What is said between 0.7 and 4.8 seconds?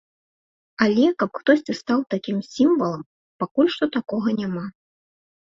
Але, каб хтосьці стаў такім сімвалам, пакуль што такога няма.